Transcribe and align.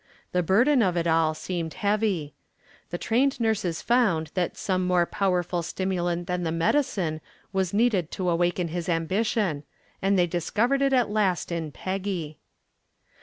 The 0.31 0.41
burden 0.41 0.81
of 0.81 0.97
it 0.97 1.05
all 1.05 1.35
seemed 1.35 1.75
heavy. 1.75 2.33
The 2.89 2.97
trained 2.97 3.39
nurses 3.39 3.83
found 3.83 4.31
that 4.33 4.57
some 4.57 4.87
more 4.87 5.05
powerful 5.05 5.61
stimulant 5.61 6.25
than 6.25 6.41
the 6.41 6.51
medicine 6.51 7.21
was 7.53 7.71
needed 7.71 8.09
to 8.13 8.27
awaken 8.27 8.69
his 8.69 8.89
ambition, 8.89 9.61
and 10.01 10.17
they 10.17 10.25
discovered 10.25 10.81
it 10.81 10.91
at 10.91 11.11
last 11.11 11.51
in 11.51 11.71
Peggy. 11.71 12.39